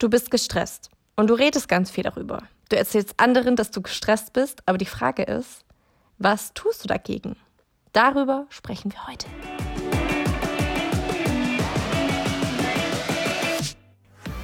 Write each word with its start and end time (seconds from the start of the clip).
Du 0.00 0.08
bist 0.08 0.30
gestresst 0.30 0.88
und 1.14 1.28
du 1.28 1.34
redest 1.34 1.68
ganz 1.68 1.90
viel 1.90 2.04
darüber. 2.04 2.42
Du 2.70 2.76
erzählst 2.78 3.20
anderen, 3.20 3.54
dass 3.54 3.70
du 3.70 3.82
gestresst 3.82 4.32
bist, 4.32 4.62
aber 4.64 4.78
die 4.78 4.86
Frage 4.86 5.24
ist, 5.24 5.66
was 6.16 6.54
tust 6.54 6.82
du 6.82 6.88
dagegen? 6.88 7.36
Darüber 7.92 8.46
sprechen 8.48 8.92
wir 8.92 9.06
heute. 9.06 9.26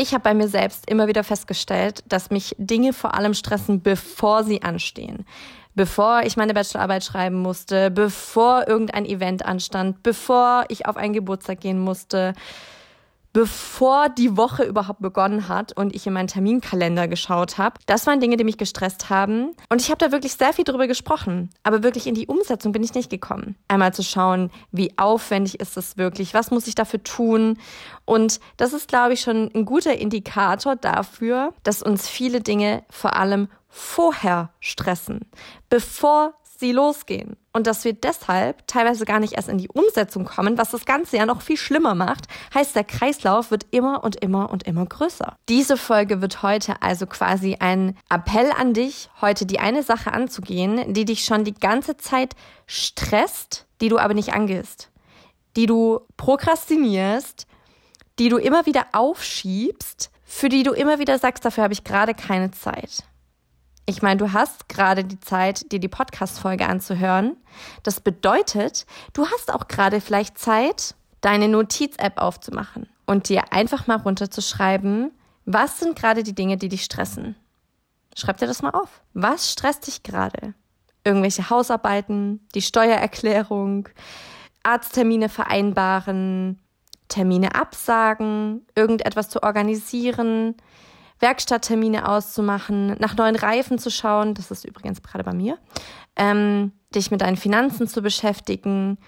Ich 0.00 0.14
habe 0.14 0.22
bei 0.22 0.32
mir 0.32 0.46
selbst 0.46 0.88
immer 0.88 1.08
wieder 1.08 1.24
festgestellt, 1.24 2.04
dass 2.06 2.30
mich 2.30 2.54
Dinge 2.56 2.92
vor 2.92 3.14
allem 3.14 3.34
stressen, 3.34 3.82
bevor 3.82 4.44
sie 4.44 4.62
anstehen. 4.62 5.26
Bevor 5.74 6.22
ich 6.22 6.36
meine 6.36 6.54
Bachelorarbeit 6.54 7.02
schreiben 7.02 7.42
musste, 7.42 7.90
bevor 7.90 8.68
irgendein 8.68 9.04
Event 9.04 9.44
anstand, 9.44 10.04
bevor 10.04 10.66
ich 10.68 10.86
auf 10.86 10.96
einen 10.96 11.14
Geburtstag 11.14 11.58
gehen 11.58 11.80
musste, 11.80 12.34
bevor 13.38 14.08
die 14.08 14.36
Woche 14.36 14.64
überhaupt 14.64 15.00
begonnen 15.00 15.46
hat 15.46 15.70
und 15.72 15.94
ich 15.94 16.04
in 16.08 16.12
meinen 16.12 16.26
Terminkalender 16.26 17.06
geschaut 17.06 17.56
habe. 17.56 17.78
Das 17.86 18.04
waren 18.04 18.18
Dinge, 18.18 18.36
die 18.36 18.42
mich 18.42 18.58
gestresst 18.58 19.10
haben. 19.10 19.54
Und 19.68 19.80
ich 19.80 19.90
habe 19.90 20.04
da 20.04 20.10
wirklich 20.10 20.32
sehr 20.32 20.52
viel 20.52 20.64
drüber 20.64 20.88
gesprochen. 20.88 21.48
Aber 21.62 21.84
wirklich 21.84 22.08
in 22.08 22.16
die 22.16 22.26
Umsetzung 22.26 22.72
bin 22.72 22.82
ich 22.82 22.94
nicht 22.94 23.10
gekommen. 23.10 23.54
Einmal 23.68 23.94
zu 23.94 24.02
schauen, 24.02 24.50
wie 24.72 24.98
aufwendig 24.98 25.60
ist 25.60 25.76
es 25.76 25.96
wirklich, 25.96 26.34
was 26.34 26.50
muss 26.50 26.66
ich 26.66 26.74
dafür 26.74 27.00
tun. 27.04 27.58
Und 28.06 28.40
das 28.56 28.72
ist, 28.72 28.88
glaube 28.88 29.12
ich, 29.12 29.20
schon 29.20 29.52
ein 29.54 29.64
guter 29.64 29.96
Indikator 29.96 30.74
dafür, 30.74 31.54
dass 31.62 31.80
uns 31.80 32.08
viele 32.08 32.40
Dinge 32.40 32.82
vor 32.90 33.14
allem 33.14 33.46
vorher 33.68 34.50
stressen, 34.58 35.20
bevor 35.68 36.34
sie 36.58 36.72
losgehen. 36.72 37.36
Und 37.52 37.66
dass 37.66 37.84
wir 37.84 37.92
deshalb 37.92 38.66
teilweise 38.66 39.04
gar 39.04 39.20
nicht 39.20 39.34
erst 39.34 39.48
in 39.48 39.58
die 39.58 39.68
Umsetzung 39.68 40.24
kommen, 40.24 40.58
was 40.58 40.70
das 40.72 40.84
Ganze 40.84 41.16
ja 41.16 41.26
noch 41.26 41.40
viel 41.40 41.56
schlimmer 41.56 41.94
macht, 41.94 42.26
heißt, 42.52 42.74
der 42.74 42.84
Kreislauf 42.84 43.50
wird 43.50 43.66
immer 43.70 44.02
und 44.02 44.16
immer 44.16 44.50
und 44.50 44.64
immer 44.64 44.84
größer. 44.84 45.36
Diese 45.48 45.76
Folge 45.76 46.20
wird 46.20 46.42
heute 46.42 46.82
also 46.82 47.06
quasi 47.06 47.56
ein 47.60 47.96
Appell 48.10 48.50
an 48.50 48.74
dich, 48.74 49.08
heute 49.20 49.46
die 49.46 49.60
eine 49.60 49.82
Sache 49.82 50.12
anzugehen, 50.12 50.92
die 50.92 51.04
dich 51.04 51.24
schon 51.24 51.44
die 51.44 51.54
ganze 51.54 51.96
Zeit 51.96 52.34
stresst, 52.66 53.66
die 53.80 53.88
du 53.88 53.98
aber 53.98 54.14
nicht 54.14 54.34
angehst, 54.34 54.90
die 55.56 55.66
du 55.66 56.00
prokrastinierst, 56.16 57.46
die 58.18 58.28
du 58.28 58.36
immer 58.36 58.66
wieder 58.66 58.86
aufschiebst, 58.92 60.10
für 60.24 60.48
die 60.48 60.64
du 60.64 60.72
immer 60.72 60.98
wieder 60.98 61.18
sagst, 61.18 61.44
dafür 61.44 61.64
habe 61.64 61.72
ich 61.72 61.84
gerade 61.84 62.14
keine 62.14 62.50
Zeit. 62.50 63.04
Ich 63.88 64.02
meine, 64.02 64.18
du 64.18 64.34
hast 64.34 64.68
gerade 64.68 65.02
die 65.02 65.18
Zeit, 65.18 65.72
dir 65.72 65.78
die 65.78 65.88
Podcast-Folge 65.88 66.68
anzuhören. 66.68 67.38
Das 67.84 68.00
bedeutet, 68.00 68.84
du 69.14 69.24
hast 69.24 69.50
auch 69.50 69.66
gerade 69.66 70.02
vielleicht 70.02 70.36
Zeit, 70.36 70.94
deine 71.22 71.48
Notiz-App 71.48 72.20
aufzumachen 72.20 72.86
und 73.06 73.30
dir 73.30 73.50
einfach 73.50 73.86
mal 73.86 73.96
runterzuschreiben, 73.96 75.10
was 75.46 75.80
sind 75.80 75.98
gerade 75.98 76.22
die 76.22 76.34
Dinge, 76.34 76.58
die 76.58 76.68
dich 76.68 76.84
stressen. 76.84 77.34
Schreib 78.14 78.36
dir 78.36 78.46
das 78.46 78.60
mal 78.60 78.72
auf. 78.72 79.00
Was 79.14 79.50
stresst 79.50 79.86
dich 79.86 80.02
gerade? 80.02 80.52
Irgendwelche 81.02 81.48
Hausarbeiten, 81.48 82.46
die 82.54 82.60
Steuererklärung, 82.60 83.88
Arzttermine 84.64 85.30
vereinbaren, 85.30 86.60
Termine 87.08 87.54
absagen, 87.54 88.66
irgendetwas 88.74 89.30
zu 89.30 89.42
organisieren, 89.42 90.56
Werkstatttermine 91.20 92.08
auszumachen, 92.08 92.96
nach 92.98 93.16
neuen 93.16 93.36
Reifen 93.36 93.78
zu 93.78 93.90
schauen, 93.90 94.34
das 94.34 94.50
ist 94.50 94.64
übrigens 94.64 95.02
gerade 95.02 95.24
bei 95.24 95.32
mir, 95.32 95.58
ähm, 96.16 96.72
dich 96.94 97.10
mit 97.10 97.20
deinen 97.20 97.36
Finanzen 97.36 97.88
zu 97.88 98.02
beschäftigen. 98.02 98.98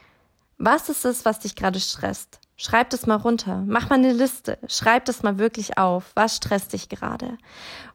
Was 0.58 0.88
ist 0.88 1.04
es, 1.04 1.24
was 1.24 1.38
dich 1.38 1.56
gerade 1.56 1.80
stresst? 1.80 2.40
Schreib 2.56 2.90
das 2.90 3.06
mal 3.06 3.16
runter, 3.16 3.64
mach 3.66 3.88
mal 3.88 3.98
eine 3.98 4.12
Liste, 4.12 4.58
schreib 4.66 5.06
das 5.06 5.22
mal 5.22 5.38
wirklich 5.38 5.78
auf. 5.78 6.12
Was 6.14 6.36
stresst 6.36 6.74
dich 6.74 6.90
gerade? 6.90 7.38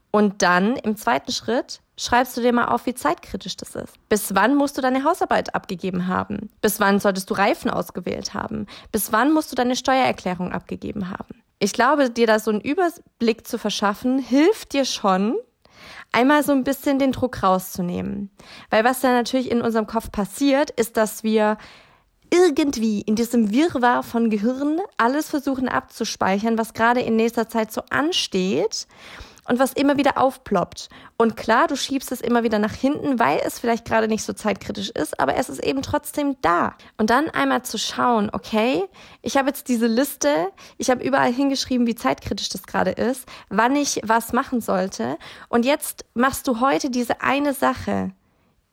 Und 0.09 0.42
dann 0.42 0.78
im 0.78 0.96
zweiten 0.96 1.31
Schritt 1.31 1.81
schreibst 1.98 2.38
du 2.38 2.42
dir 2.42 2.54
mal 2.54 2.70
auf, 2.70 2.86
wie 2.86 2.96
zeitkritisch 2.96 3.58
das 3.58 3.75
ist. 3.75 3.94
Bis 4.09 4.34
wann 4.34 4.56
musst 4.56 4.78
du 4.78 4.81
deine 4.81 5.04
Hausarbeit 5.04 5.54
abgegeben 5.54 6.08
haben? 6.08 6.50
Bis 6.62 6.80
wann 6.80 7.00
solltest 7.00 7.30
du 7.30 7.34
Reifen 7.34 7.70
ausgewählt 7.70 8.34
haben? 8.34 8.66
Bis 8.92 9.12
wann 9.12 9.34
musst 9.34 9.52
du 9.52 9.56
deine 9.56 9.75
Steuererklärung 9.75 10.52
abgegeben 10.52 11.09
haben? 11.09 11.44
Ich 11.60 11.74
glaube, 11.74 12.10
dir 12.10 12.28
da 12.28 12.40
so 12.40 12.52
einen 12.52 12.62
Überblick 12.62 13.48
zu 13.48 13.58
verschaffen, 13.58 14.20
hilft 14.20 14.74
dir 14.74 14.86
schon, 14.86 15.36
einmal 16.12 16.44
so 16.44 16.52
ein 16.52 16.64
bisschen 16.64 17.00
den 17.00 17.12
Druck 17.12 17.44
rauszunehmen. 17.44 18.30
Weil 18.70 18.84
was 18.84 19.02
da 19.02 19.12
natürlich 19.12 19.52
in 19.52 19.62
unserem 19.62 19.88
Kopf 19.88 20.12
passiert, 20.12 20.72
ist, 20.72 20.98
dass 20.98 21.24
wir 21.24 21.58
irgendwie 22.34 23.02
in 23.02 23.16
diesem 23.16 23.52
Wirrwarr 23.52 24.04
von 24.04 24.30
Gehirn 24.30 24.80
alles 24.98 25.30
versuchen 25.30 25.70
abzuspeichern, 25.70 26.58
was 26.58 26.74
gerade 26.74 27.02
in 27.02 27.16
nächster 27.16 27.48
Zeit 27.48 27.72
so 27.72 27.82
ansteht 27.90 28.88
und 29.45 29.59
was 29.59 29.73
immer 29.73 29.97
wieder 29.97 30.17
aufploppt. 30.17 30.89
Und 31.17 31.38
klar, 31.38 31.67
du 31.67 31.75
schiebst 31.75 32.11
es 32.11 32.22
immer 32.22 32.44
wieder 32.44 32.59
nach 32.59 32.73
hinten, 32.73 33.19
weil 33.19 33.39
es 33.45 33.59
vielleicht 33.59 33.85
gerade 33.85 34.07
nicht 34.07 34.23
so 34.23 34.33
zeitkritisch 34.33 34.89
ist, 34.89 35.19
aber 35.19 35.35
es 35.35 35.50
ist 35.50 35.63
eben 35.63 35.81
trotzdem 35.81 36.35
da. 36.41 36.75
Und 36.97 37.09
dann 37.09 37.29
einmal 37.29 37.63
zu 37.63 37.78
schauen, 37.78 38.29
okay, 38.33 38.83
ich 39.22 39.38
habe 39.38 39.47
jetzt 39.47 39.69
diese 39.69 39.88
Liste, 39.88 40.51
ich 40.78 40.89
habe 40.89 41.03
überall 41.03 41.31
hingeschrieben, 41.31 41.88
wie 41.88 41.95
zeitkritisch 41.95 42.50
das 42.50 42.63
gerade 42.63 42.91
ist, 42.91 43.28
wann 43.50 43.75
ich 43.75 44.01
was 44.03 44.33
machen 44.33 44.61
sollte. 44.61 45.17
Und 45.47 45.66
jetzt 45.66 46.06
machst 46.13 46.47
du 46.47 46.59
heute 46.59 46.89
diese 46.89 47.22
eine 47.22 47.53
Sache, 47.53 48.12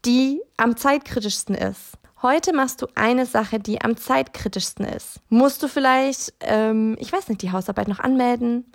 die 0.04 0.42
am 0.56 0.76
zeitkritischsten 0.76 1.54
ist. 1.54 1.98
Heute 2.22 2.52
machst 2.52 2.80
du 2.80 2.86
eine 2.94 3.26
Sache, 3.26 3.58
die 3.58 3.80
am 3.82 3.96
zeitkritischsten 3.96 4.84
ist. 4.86 5.18
Musst 5.28 5.60
du 5.62 5.68
vielleicht, 5.68 6.32
ähm, 6.40 6.96
ich 7.00 7.12
weiß 7.12 7.28
nicht, 7.28 7.42
die 7.42 7.50
Hausarbeit 7.50 7.88
noch 7.88 7.98
anmelden? 7.98 8.72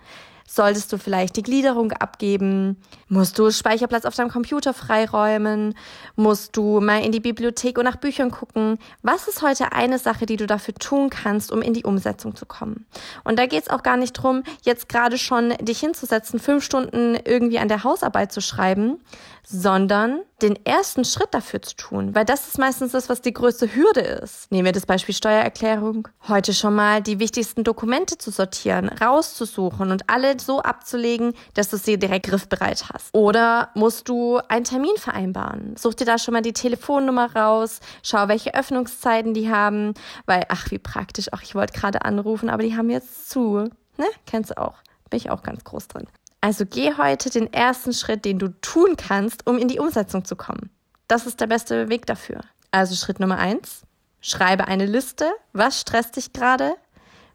Solltest 0.49 0.93
du 0.93 0.97
vielleicht 0.97 1.35
die 1.35 1.43
Gliederung 1.43 1.91
abgeben? 1.91 2.77
Musst 3.09 3.37
du 3.37 3.51
Speicherplatz 3.51 4.05
auf 4.05 4.15
deinem 4.15 4.29
Computer 4.31 4.73
freiräumen? 4.73 5.75
Musst 6.15 6.55
du 6.55 6.79
mal 6.79 7.03
in 7.03 7.11
die 7.11 7.19
Bibliothek 7.19 7.77
und 7.77 7.83
nach 7.83 7.97
Büchern 7.97 8.31
gucken? 8.31 8.79
Was 9.01 9.27
ist 9.27 9.41
heute 9.41 9.73
eine 9.73 9.99
Sache, 9.99 10.25
die 10.25 10.37
du 10.37 10.47
dafür 10.47 10.73
tun 10.73 11.09
kannst, 11.09 11.51
um 11.51 11.61
in 11.61 11.73
die 11.73 11.83
Umsetzung 11.83 12.33
zu 12.33 12.45
kommen? 12.45 12.85
Und 13.25 13.37
da 13.37 13.45
geht 13.45 13.63
es 13.63 13.69
auch 13.69 13.83
gar 13.83 13.97
nicht 13.97 14.13
drum, 14.13 14.43
jetzt 14.63 14.87
gerade 14.87 15.17
schon 15.17 15.49
dich 15.59 15.81
hinzusetzen, 15.81 16.39
fünf 16.39 16.63
Stunden 16.63 17.17
irgendwie 17.25 17.59
an 17.59 17.67
der 17.67 17.83
Hausarbeit 17.83 18.31
zu 18.31 18.39
schreiben, 18.39 19.01
sondern 19.43 20.21
den 20.41 20.55
ersten 20.65 21.03
Schritt 21.03 21.33
dafür 21.33 21.61
zu 21.61 21.75
tun, 21.75 22.13
weil 22.13 22.25
das 22.25 22.47
ist 22.47 22.59
meistens 22.59 22.91
das, 22.91 23.09
was 23.09 23.21
die 23.21 23.33
größte 23.33 23.73
Hürde 23.73 24.01
ist. 24.01 24.51
Nehmen 24.51 24.65
wir 24.65 24.71
das 24.71 24.85
Beispiel 24.85 25.15
Steuererklärung. 25.15 26.07
Heute 26.27 26.53
schon 26.53 26.75
mal 26.75 27.01
die 27.01 27.19
wichtigsten 27.19 27.63
Dokumente 27.63 28.17
zu 28.17 28.29
sortieren, 28.29 28.89
rauszusuchen 28.89 29.91
und 29.91 30.09
alle 30.09 30.39
so 30.39 30.61
abzulegen, 30.61 31.33
dass 31.55 31.69
du 31.69 31.77
sie 31.77 31.97
direkt 31.97 32.27
griffbereit 32.27 32.85
hast. 32.93 33.13
Oder 33.13 33.71
musst 33.73 34.09
du 34.09 34.37
einen 34.47 34.65
Termin 34.65 34.95
vereinbaren? 34.97 35.75
Such 35.75 35.95
dir 35.95 36.05
da 36.05 36.19
schon 36.19 36.33
mal 36.33 36.41
die 36.41 36.53
Telefonnummer 36.53 37.35
raus, 37.35 37.79
schau, 38.03 38.27
welche 38.27 38.53
Öffnungszeiten 38.53 39.33
die 39.33 39.49
haben, 39.49 39.95
weil, 40.27 40.43
ach, 40.49 40.69
wie 40.69 40.79
praktisch, 40.79 41.27
ach, 41.31 41.41
ich 41.41 41.55
wollte 41.55 41.73
gerade 41.73 42.05
anrufen, 42.05 42.49
aber 42.49 42.61
die 42.61 42.77
haben 42.77 42.91
jetzt 42.91 43.29
zu. 43.29 43.69
Ne? 43.97 44.05
Kennst 44.27 44.51
du 44.51 44.57
auch. 44.57 44.75
Bin 45.09 45.17
ich 45.17 45.31
auch 45.31 45.41
ganz 45.41 45.63
groß 45.63 45.87
drin. 45.87 46.07
Also 46.41 46.65
geh 46.65 46.93
heute 46.97 47.29
den 47.29 47.51
ersten 47.51 47.93
Schritt, 47.93 48.25
den 48.25 48.39
du 48.39 48.49
tun 48.61 48.95
kannst, 48.95 49.47
um 49.47 49.57
in 49.57 49.67
die 49.67 49.79
Umsetzung 49.79 50.23
zu 50.23 50.35
kommen. 50.35 50.69
Das 51.07 51.25
ist 51.25 51.39
der 51.39 51.47
beste 51.47 51.89
Weg 51.89 52.05
dafür. 52.05 52.41
Also 52.71 52.95
Schritt 52.95 53.19
Nummer 53.19 53.37
eins. 53.37 53.81
Schreibe 54.21 54.67
eine 54.67 54.85
Liste. 54.85 55.25
Was 55.53 55.81
stresst 55.81 56.15
dich 56.15 56.33
gerade? 56.33 56.75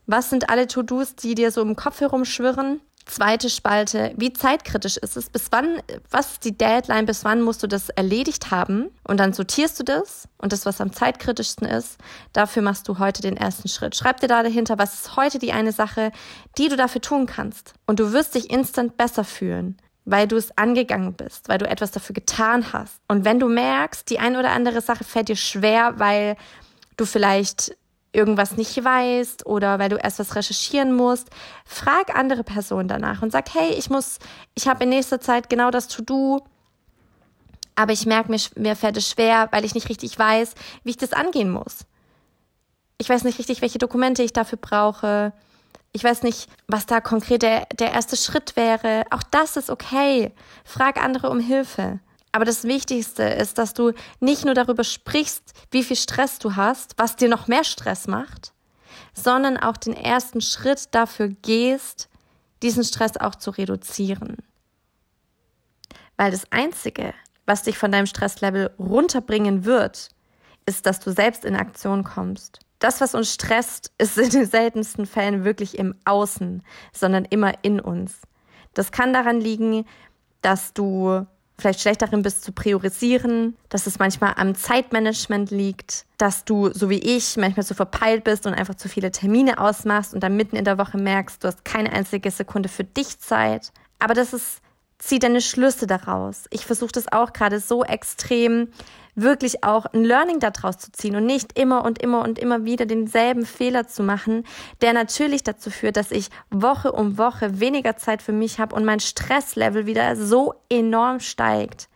Was 0.07 0.31
sind 0.31 0.51
alle 0.51 0.67
To-Dos, 0.67 1.15
die 1.15 1.35
dir 1.35 1.51
so 1.51 1.63
im 1.63 1.77
Kopf 1.77 2.01
herumschwirren? 2.01 2.81
Zweite 3.07 3.51
Spalte, 3.51 4.13
wie 4.17 4.33
zeitkritisch 4.33 4.97
ist 4.97 5.17
es? 5.17 5.29
Bis 5.31 5.47
wann, 5.51 5.83
was 6.11 6.33
ist 6.33 6.45
die 6.45 6.57
Deadline? 6.57 7.07
Bis 7.07 7.25
wann 7.25 7.43
musst 7.43 7.63
du 7.63 7.67
das 7.67 7.89
erledigt 7.91 8.51
haben? 8.51 8.91
Und 9.05 9.19
dann 9.19 9.33
sortierst 9.33 9.79
du 9.81 9.85
das 9.85 10.29
und 10.39 10.53
das, 10.53 10.67
was 10.67 10.81
am 10.81 10.93
zeitkritischsten 10.93 11.67
ist, 11.67 11.99
dafür 12.33 12.63
machst 12.63 12.89
du 12.89 12.99
heute 12.99 13.23
den 13.23 13.37
ersten 13.37 13.69
Schritt. 13.69 13.97
Schreib 13.97 14.21
dir 14.21 14.29
da 14.29 14.43
dahinter, 14.43 14.79
was 14.79 14.95
ist 14.95 15.17
heute 15.17 15.39
die 15.39 15.53
eine 15.53 15.73
Sache, 15.73 16.13
die 16.59 16.69
du 16.69 16.77
dafür 16.77 17.01
tun 17.01 17.27
kannst. 17.27 17.75
Und 17.87 18.01
du 18.01 18.13
wirst 18.13 18.35
dich 18.35 18.51
instant 18.51 18.97
besser 18.97 19.25
fühlen 19.25 19.77
weil 20.05 20.27
du 20.27 20.37
es 20.37 20.57
angegangen 20.59 21.15
bist, 21.15 21.49
weil 21.49 21.59
du 21.59 21.69
etwas 21.69 21.93
dafür 21.93 22.15
getan 22.15 22.73
hast. 22.73 23.01
Und 23.09 23.25
wenn 23.25 23.39
du 23.39 23.49
merkst, 23.49 24.11
die 24.11 24.19
eine 24.19 24.39
oder 24.39 24.51
andere 24.51 24.81
Sache 24.81 25.05
fällt 25.05 25.29
dir 25.29 25.37
schwer, 25.37 25.95
weil 25.99 26.37
du 26.97 27.07
vielleicht 27.07 27.77
irgendwas 28.13 28.57
nicht 28.57 28.83
weißt 28.83 29.47
oder 29.47 29.79
weil 29.79 29.89
du 29.89 29.97
erst 29.97 30.19
was 30.19 30.37
recherchieren 30.37 30.93
musst, 30.93 31.29
frag 31.65 32.15
andere 32.17 32.45
Personen 32.45 32.89
danach 32.89 33.23
und 33.23 33.33
sag, 33.33 33.53
hey, 33.55 33.73
ich 33.73 33.91
muss, 33.91 34.19
ich 34.55 34.69
habe 34.69 34.85
in 34.85 34.91
nächster 34.91 35.21
Zeit 35.21 35.49
genau 35.49 35.71
das 35.71 35.89
To-Do. 35.89 36.45
Aber 37.75 37.93
ich 37.93 38.05
merke, 38.05 38.31
mir, 38.31 38.39
mir 38.55 38.77
fällt 38.77 38.99
es 38.99 39.09
schwer, 39.09 39.49
weil 39.51 39.65
ich 39.65 39.75
nicht 39.75 39.89
richtig 39.89 40.19
weiß, 40.19 40.55
wie 40.85 40.91
ich 40.91 40.99
das 40.99 41.15
angehen 41.15 41.51
muss. 41.51 41.87
Ich 42.99 43.09
weiß 43.09 43.25
nicht 43.25 43.39
richtig, 43.39 43.63
welche 43.63 43.79
Dokumente 43.79 44.23
ich 44.23 44.35
dafür 44.35 44.59
brauche. 44.61 45.33
Ich 45.93 46.05
weiß 46.05 46.23
nicht, 46.23 46.49
was 46.69 46.85
da 46.85 47.01
konkret 47.01 47.43
der, 47.43 47.67
der 47.67 47.93
erste 47.93 48.17
Schritt 48.17 48.57
wäre. 48.57 49.05
Auch 49.11 49.23
das 49.23 49.57
ist 49.57 49.71
okay. 49.71 50.33
Frag 50.65 51.03
andere 51.03 51.31
um 51.31 51.41
Hilfe. 51.41 51.99
Aber 52.33 52.47
das 52.47 52.65
Wichtigste 52.65 53.23
ist, 53.25 53.59
dass 53.59 53.75
du 53.75 53.93
nicht 54.19 54.47
nur 54.47 54.55
darüber 54.55 54.85
sprichst, 54.85 55.53
wie 55.71 55.85
viel 55.85 55.97
Stress 55.97 56.39
du 56.39 56.57
hast, 56.57 56.95
was 56.97 57.17
dir 57.17 57.29
noch 57.29 57.47
mehr 57.47 57.63
Stress 57.63 58.07
macht, 58.07 58.55
sondern 59.13 59.59
auch 59.59 59.77
den 59.77 59.93
ersten 59.93 60.41
Schritt 60.41 60.95
dafür 60.95 61.29
gehst, 61.29 62.09
diesen 62.63 62.85
Stress 62.85 63.19
auch 63.19 63.35
zu 63.35 63.51
reduzieren. 63.51 64.39
Weil 66.17 66.31
das 66.31 66.51
Einzige, 66.51 67.13
was 67.45 67.65
dich 67.65 67.77
von 67.77 67.93
deinem 67.93 68.07
Stresslevel 68.07 68.71
runterbringen 68.79 69.65
wird, 69.67 70.09
ist, 70.65 70.87
dass 70.87 71.01
du 71.01 71.11
selbst 71.11 71.45
in 71.45 71.57
Aktion 71.57 72.05
kommst. 72.05 72.61
Das, 72.79 73.01
was 73.01 73.15
uns 73.15 73.35
stresst, 73.35 73.93
ist 73.99 74.17
in 74.17 74.31
den 74.31 74.47
seltensten 74.47 75.07
Fällen 75.07 75.45
wirklich 75.45 75.79
im 75.79 75.95
Außen, 76.05 76.63
sondern 76.93 77.25
immer 77.27 77.53
in 77.63 77.81
uns. 77.81 78.21
Das 78.75 78.91
kann 78.91 79.13
daran 79.13 79.41
liegen, 79.41 79.85
dass 80.41 80.73
du 80.73 81.27
vielleicht 81.59 81.81
schlecht 81.81 82.03
darin 82.03 82.23
bist 82.23 82.45
zu 82.45 82.53
priorisieren, 82.53 83.57
dass 83.69 83.87
es 83.87 83.99
manchmal 83.99 84.35
am 84.37 84.55
Zeitmanagement 84.55 85.51
liegt, 85.51 86.07
dass 86.19 86.45
du, 86.45 86.71
so 86.73 86.91
wie 86.91 86.99
ich, 86.99 87.37
manchmal 87.37 87.65
zu 87.65 87.75
verpeilt 87.75 88.25
bist 88.25 88.47
und 88.47 88.55
einfach 88.55 88.75
zu 88.75 88.89
viele 88.89 89.11
Termine 89.11 89.59
ausmachst 89.59 90.15
und 90.15 90.23
dann 90.23 90.37
mitten 90.37 90.57
in 90.57 90.65
der 90.65 90.79
Woche 90.79 90.99
merkst, 90.99 91.43
du 91.43 91.49
hast 91.49 91.65
keine 91.65 91.93
einzige 91.93 92.31
Sekunde 92.31 92.69
für 92.69 92.85
dich 92.85 93.19
Zeit. 93.19 93.73
Aber 93.99 94.15
das 94.15 94.33
ist, 94.33 94.61
zieh 95.03 95.19
deine 95.19 95.41
Schlüsse 95.41 95.89
daraus. 95.89 96.45
Ich 96.51 96.65
versuche 96.65 96.93
das 96.93 97.11
auch 97.11 97.33
gerade 97.33 97.59
so 97.59 97.83
extrem 97.83 98.69
wirklich 99.17 99.65
auch 99.65 99.85
ein 99.87 100.05
Learning 100.05 100.39
daraus 100.39 100.79
zu 100.79 100.93
ziehen 100.93 101.17
und 101.17 101.27
nicht 101.27 101.59
immer 101.59 101.85
und 101.85 102.01
immer 102.01 102.23
und 102.23 102.39
immer 102.39 102.65
wieder 102.65 102.87
denselben 102.87 103.45
Fehler 103.45 103.89
zu 103.89 104.05
machen, 104.05 104.45
der 104.81 104.93
natürlich 104.93 105.43
dazu 105.43 105.71
führt, 105.71 105.97
dass 105.97 106.13
ich 106.13 106.29
Woche 106.51 106.93
um 106.93 107.19
Woche 107.19 107.59
weniger 107.59 107.97
Zeit 107.97 108.23
für 108.23 108.33
mich 108.33 108.61
habe 108.61 108.77
und 108.77 108.85
mein 108.85 109.01
Stresslevel 109.01 109.87
wieder 109.87 110.15
so 110.15 110.55
enorm 110.71 111.19
steigt. 111.19 111.89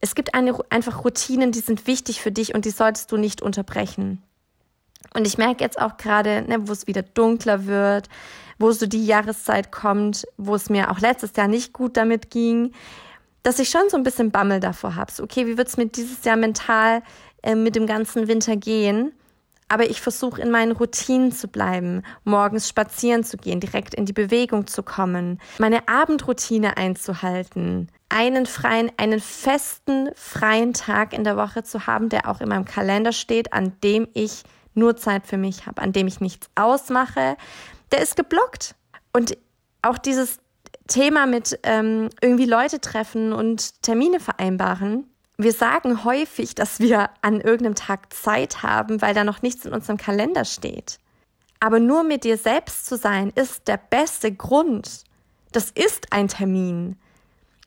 Es 0.00 0.14
gibt 0.14 0.34
eine, 0.34 0.58
einfach 0.70 1.04
Routinen, 1.04 1.52
die 1.52 1.60
sind 1.60 1.86
wichtig 1.86 2.22
für 2.22 2.32
dich 2.32 2.54
und 2.54 2.64
die 2.64 2.70
solltest 2.70 3.12
du 3.12 3.18
nicht 3.18 3.42
unterbrechen. 3.42 4.22
Und 5.14 5.26
ich 5.26 5.38
merke 5.38 5.62
jetzt 5.62 5.80
auch 5.80 5.96
gerade, 5.96 6.42
ne, 6.42 6.68
wo 6.68 6.72
es 6.72 6.86
wieder 6.86 7.02
dunkler 7.02 7.66
wird, 7.66 8.08
wo 8.58 8.72
so 8.72 8.86
die 8.86 9.06
Jahreszeit 9.06 9.72
kommt, 9.72 10.26
wo 10.36 10.54
es 10.54 10.68
mir 10.68 10.90
auch 10.90 11.00
letztes 11.00 11.32
Jahr 11.36 11.48
nicht 11.48 11.72
gut 11.72 11.96
damit 11.96 12.30
ging, 12.30 12.72
dass 13.42 13.58
ich 13.58 13.70
schon 13.70 13.88
so 13.88 13.96
ein 13.96 14.02
bisschen 14.02 14.30
Bammel 14.30 14.60
davor 14.60 14.96
habe. 14.96 15.12
So, 15.12 15.22
okay, 15.22 15.46
wie 15.46 15.56
wird 15.56 15.68
es 15.68 15.76
mir 15.76 15.86
dieses 15.86 16.24
Jahr 16.24 16.36
mental 16.36 17.02
äh, 17.42 17.54
mit 17.54 17.76
dem 17.76 17.86
ganzen 17.86 18.26
Winter 18.26 18.56
gehen? 18.56 19.12
Aber 19.68 19.88
ich 19.88 20.00
versuche 20.00 20.40
in 20.40 20.50
meinen 20.50 20.72
Routinen 20.72 21.32
zu 21.32 21.48
bleiben, 21.48 22.02
morgens 22.24 22.68
spazieren 22.68 23.24
zu 23.24 23.36
gehen, 23.36 23.60
direkt 23.60 23.94
in 23.94 24.06
die 24.06 24.12
Bewegung 24.12 24.66
zu 24.66 24.82
kommen, 24.82 25.40
meine 25.58 25.88
Abendroutine 25.88 26.76
einzuhalten, 26.76 27.88
einen 28.08 28.46
freien, 28.46 28.92
einen 28.98 29.20
festen 29.20 30.10
freien 30.14 30.74
Tag 30.74 31.12
in 31.12 31.24
der 31.24 31.36
Woche 31.36 31.62
zu 31.62 31.86
haben, 31.86 32.08
der 32.08 32.28
auch 32.28 32.40
in 32.40 32.48
meinem 32.48 32.66
Kalender 32.66 33.12
steht, 33.12 33.52
an 33.52 33.72
dem 33.82 34.06
ich 34.12 34.44
nur 34.74 34.96
Zeit 34.96 35.26
für 35.26 35.36
mich 35.36 35.66
habe, 35.66 35.82
an 35.82 35.92
dem 35.92 36.06
ich 36.06 36.20
nichts 36.20 36.48
ausmache, 36.54 37.36
der 37.92 38.00
ist 38.02 38.16
geblockt. 38.16 38.74
Und 39.12 39.36
auch 39.82 39.98
dieses 39.98 40.38
Thema 40.88 41.26
mit 41.26 41.58
ähm, 41.62 42.10
irgendwie 42.20 42.46
Leute 42.46 42.80
treffen 42.80 43.32
und 43.32 43.82
Termine 43.82 44.20
vereinbaren. 44.20 45.08
Wir 45.36 45.52
sagen 45.52 46.04
häufig, 46.04 46.54
dass 46.54 46.80
wir 46.80 47.10
an 47.22 47.40
irgendeinem 47.40 47.74
Tag 47.74 48.12
Zeit 48.12 48.62
haben, 48.62 49.02
weil 49.02 49.14
da 49.14 49.24
noch 49.24 49.42
nichts 49.42 49.64
in 49.64 49.72
unserem 49.72 49.96
Kalender 49.96 50.44
steht. 50.44 50.98
Aber 51.60 51.80
nur 51.80 52.04
mit 52.04 52.24
dir 52.24 52.36
selbst 52.36 52.86
zu 52.86 52.96
sein, 52.96 53.32
ist 53.34 53.68
der 53.68 53.78
beste 53.78 54.32
Grund. 54.32 55.04
Das 55.52 55.70
ist 55.70 56.12
ein 56.12 56.28
Termin. 56.28 56.96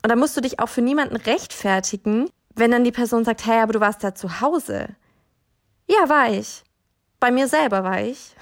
Und 0.04 0.10
da 0.10 0.16
musst 0.16 0.38
du 0.38 0.42
dich 0.42 0.60
auch 0.60 0.70
für 0.70 0.82
niemanden 0.82 1.16
rechtfertigen, 1.16 2.30
wenn 2.56 2.72
dann 2.72 2.84
die 2.84 2.92
Person 2.92 3.26
sagt, 3.26 3.46
hey, 3.46 3.60
aber 3.60 3.74
du 3.74 3.80
warst 3.80 4.04
ja 4.04 4.14
zu 4.14 4.40
Hause. 4.40 4.90
Ja, 5.88 6.10
war 6.10 6.32
ich. 6.32 6.64
Bei 7.20 7.32
mir 7.32 7.48
selber 7.48 7.84
war 7.84 8.02
ich. 8.02 8.36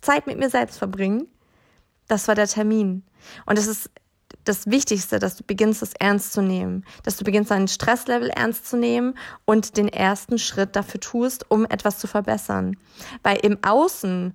Zeit 0.00 0.26
mit 0.26 0.38
mir 0.38 0.50
selbst 0.50 0.78
verbringen. 0.78 1.28
Das 2.08 2.28
war 2.28 2.34
der 2.34 2.46
Termin. 2.46 3.04
Und 3.46 3.58
es 3.58 3.66
ist 3.66 3.90
das 4.44 4.66
Wichtigste, 4.66 5.18
dass 5.18 5.36
du 5.36 5.44
beginnst, 5.44 5.82
es 5.82 5.94
ernst 5.94 6.32
zu 6.32 6.42
nehmen, 6.42 6.84
dass 7.02 7.16
du 7.16 7.24
beginnst, 7.24 7.50
dein 7.50 7.68
Stresslevel 7.68 8.28
ernst 8.28 8.66
zu 8.66 8.76
nehmen 8.76 9.14
und 9.44 9.76
den 9.76 9.88
ersten 9.88 10.38
Schritt 10.38 10.76
dafür 10.76 11.00
tust, 11.00 11.50
um 11.50 11.64
etwas 11.64 11.98
zu 11.98 12.06
verbessern. 12.06 12.76
Weil 13.22 13.38
im 13.38 13.58
Außen 13.62 14.34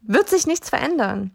wird 0.00 0.28
sich 0.28 0.46
nichts 0.46 0.68
verändern. 0.68 1.32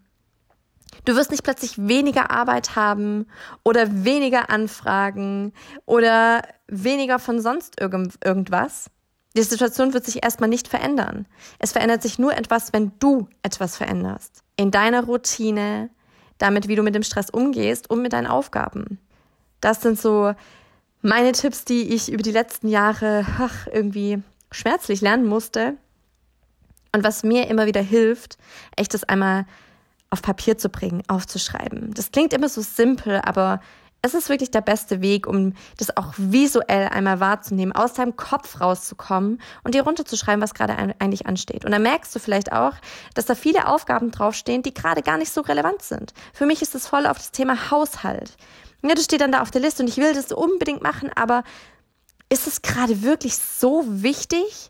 Du 1.05 1.15
wirst 1.15 1.31
nicht 1.31 1.43
plötzlich 1.43 1.77
weniger 1.77 2.31
Arbeit 2.31 2.75
haben 2.75 3.27
oder 3.63 4.03
weniger 4.05 4.49
Anfragen 4.49 5.53
oder 5.85 6.43
weniger 6.67 7.19
von 7.19 7.41
sonst 7.41 7.79
irgend, 7.79 8.17
irgendwas. 8.23 8.89
Die 9.35 9.41
Situation 9.41 9.93
wird 9.93 10.05
sich 10.05 10.23
erstmal 10.23 10.49
nicht 10.49 10.67
verändern. 10.67 11.25
Es 11.59 11.71
verändert 11.71 12.01
sich 12.01 12.19
nur 12.19 12.37
etwas, 12.37 12.71
wenn 12.71 12.91
du 12.99 13.27
etwas 13.41 13.77
veränderst. 13.77 14.43
In 14.57 14.69
deiner 14.69 15.05
Routine, 15.05 15.89
damit, 16.37 16.67
wie 16.67 16.75
du 16.75 16.83
mit 16.83 16.93
dem 16.93 17.03
Stress 17.03 17.29
umgehst 17.29 17.89
und 17.89 18.01
mit 18.01 18.13
deinen 18.13 18.27
Aufgaben. 18.27 18.99
Das 19.59 19.81
sind 19.81 19.99
so 19.99 20.33
meine 21.01 21.31
Tipps, 21.31 21.65
die 21.65 21.93
ich 21.93 22.11
über 22.11 22.21
die 22.21 22.31
letzten 22.31 22.67
Jahre 22.67 23.25
ach, 23.39 23.67
irgendwie 23.71 24.21
schmerzlich 24.51 25.01
lernen 25.01 25.25
musste. 25.25 25.77
Und 26.91 27.03
was 27.03 27.23
mir 27.23 27.47
immer 27.47 27.65
wieder 27.65 27.81
hilft, 27.81 28.37
echt 28.75 28.93
das 28.93 29.03
einmal 29.03 29.45
auf 30.11 30.21
Papier 30.21 30.59
zu 30.59 30.69
bringen, 30.69 31.01
aufzuschreiben. 31.07 31.91
Das 31.95 32.11
klingt 32.11 32.33
immer 32.33 32.49
so 32.49 32.61
simpel, 32.61 33.19
aber 33.23 33.61
es 34.05 34.13
ist 34.13 34.27
wirklich 34.27 34.51
der 34.51 34.61
beste 34.61 35.01
Weg, 35.01 35.25
um 35.27 35.53
das 35.77 35.95
auch 35.95 36.13
visuell 36.17 36.89
einmal 36.89 37.21
wahrzunehmen, 37.21 37.71
aus 37.73 37.93
deinem 37.93 38.17
Kopf 38.17 38.59
rauszukommen 38.59 39.41
und 39.63 39.75
dir 39.75 39.83
runterzuschreiben, 39.83 40.41
was 40.41 40.53
gerade 40.53 40.75
eigentlich 40.99 41.25
ansteht. 41.25 41.63
Und 41.63 41.71
dann 41.71 41.83
merkst 41.83 42.13
du 42.13 42.19
vielleicht 42.19 42.51
auch, 42.51 42.73
dass 43.13 43.25
da 43.25 43.33
viele 43.33 43.65
Aufgaben 43.65 44.11
draufstehen, 44.11 44.61
die 44.61 44.73
gerade 44.73 45.03
gar 45.03 45.17
nicht 45.17 45.31
so 45.31 45.39
relevant 45.39 45.81
sind. 45.81 46.13
Für 46.33 46.45
mich 46.45 46.61
ist 46.61 46.75
es 46.75 46.85
voll 46.85 47.07
auf 47.07 47.17
das 47.17 47.31
Thema 47.31 47.71
Haushalt. 47.71 48.35
Ja, 48.81 48.93
das 48.93 49.05
steht 49.05 49.21
dann 49.21 49.31
da 49.31 49.41
auf 49.41 49.51
der 49.51 49.61
Liste 49.61 49.83
und 49.83 49.87
ich 49.87 49.95
will 49.95 50.13
das 50.13 50.33
unbedingt 50.33 50.83
machen, 50.83 51.09
aber 51.15 51.45
ist 52.27 52.45
es 52.45 52.61
gerade 52.61 53.03
wirklich 53.03 53.37
so 53.37 53.85
wichtig 53.87 54.69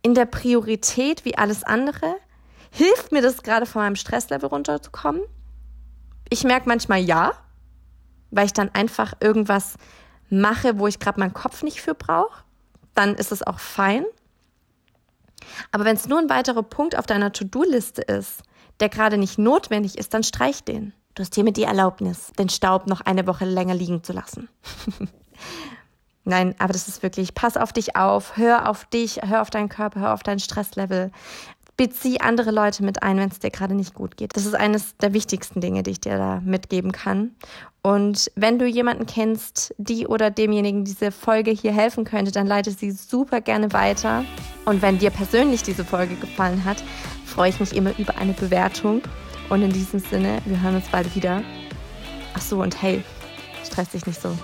in 0.00 0.14
der 0.14 0.24
Priorität 0.24 1.26
wie 1.26 1.36
alles 1.36 1.62
andere? 1.62 2.16
Hilft 2.70 3.12
mir 3.12 3.20
das 3.20 3.42
gerade 3.42 3.66
von 3.66 3.82
meinem 3.82 3.96
Stresslevel 3.96 4.48
runterzukommen? 4.48 5.20
Ich 6.30 6.44
merke 6.44 6.66
manchmal 6.68 7.00
ja, 7.00 7.32
weil 8.30 8.46
ich 8.46 8.52
dann 8.52 8.70
einfach 8.74 9.14
irgendwas 9.20 9.74
mache, 10.28 10.78
wo 10.78 10.86
ich 10.86 10.98
gerade 10.98 11.20
meinen 11.20 11.34
Kopf 11.34 11.62
nicht 11.62 11.80
für 11.80 11.94
brauche, 11.94 12.44
dann 12.94 13.14
ist 13.14 13.32
es 13.32 13.46
auch 13.46 13.58
fein. 13.58 14.04
Aber 15.72 15.84
wenn 15.84 15.96
es 15.96 16.06
nur 16.06 16.18
ein 16.18 16.30
weiterer 16.30 16.62
Punkt 16.62 16.96
auf 16.96 17.06
deiner 17.06 17.32
To-Do-Liste 17.32 18.02
ist, 18.02 18.42
der 18.78 18.88
gerade 18.88 19.18
nicht 19.18 19.38
notwendig 19.38 19.98
ist, 19.98 20.14
dann 20.14 20.22
streich 20.22 20.64
den. 20.64 20.92
Du 21.14 21.22
hast 21.22 21.34
hiermit 21.34 21.56
die 21.56 21.64
Erlaubnis, 21.64 22.32
den 22.38 22.48
Staub 22.48 22.86
noch 22.86 23.00
eine 23.00 23.26
Woche 23.26 23.44
länger 23.44 23.74
liegen 23.74 24.02
zu 24.04 24.12
lassen. 24.12 24.48
Nein, 26.24 26.54
aber 26.58 26.72
das 26.72 26.86
ist 26.86 27.02
wirklich, 27.02 27.34
pass 27.34 27.56
auf 27.56 27.72
dich 27.72 27.96
auf, 27.96 28.36
hör 28.36 28.68
auf 28.68 28.84
dich, 28.84 29.20
hör 29.22 29.42
auf 29.42 29.50
deinen 29.50 29.68
Körper, 29.68 30.00
hör 30.00 30.14
auf 30.14 30.22
dein 30.22 30.38
Stresslevel 30.38 31.10
bezieh 31.80 32.20
andere 32.20 32.50
Leute 32.50 32.84
mit 32.84 33.02
ein, 33.02 33.16
wenn 33.16 33.30
es 33.30 33.38
dir 33.38 33.48
gerade 33.48 33.72
nicht 33.72 33.94
gut 33.94 34.18
geht. 34.18 34.36
Das 34.36 34.44
ist 34.44 34.54
eines 34.54 34.98
der 34.98 35.14
wichtigsten 35.14 35.62
Dinge, 35.62 35.82
die 35.82 35.92
ich 35.92 36.00
dir 36.02 36.18
da 36.18 36.42
mitgeben 36.44 36.92
kann. 36.92 37.30
Und 37.80 38.30
wenn 38.36 38.58
du 38.58 38.66
jemanden 38.66 39.06
kennst, 39.06 39.74
die 39.78 40.06
oder 40.06 40.30
demjenigen 40.30 40.84
diese 40.84 41.10
Folge 41.10 41.50
hier 41.50 41.72
helfen 41.72 42.04
könnte, 42.04 42.32
dann 42.32 42.46
leite 42.46 42.70
sie 42.70 42.90
super 42.90 43.40
gerne 43.40 43.72
weiter. 43.72 44.26
Und 44.66 44.82
wenn 44.82 44.98
dir 44.98 45.08
persönlich 45.08 45.62
diese 45.62 45.86
Folge 45.86 46.16
gefallen 46.16 46.66
hat, 46.66 46.84
freue 47.24 47.48
ich 47.48 47.58
mich 47.60 47.74
immer 47.74 47.98
über 47.98 48.14
eine 48.18 48.34
Bewertung. 48.34 49.00
Und 49.48 49.62
in 49.62 49.72
diesem 49.72 50.00
Sinne, 50.00 50.42
wir 50.44 50.60
hören 50.60 50.74
uns 50.74 50.88
bald 50.88 51.16
wieder. 51.16 51.42
Ach 52.34 52.42
so, 52.42 52.60
und 52.60 52.82
hey, 52.82 53.02
stress 53.64 53.88
dich 53.88 54.04
nicht 54.04 54.20
so. 54.20 54.36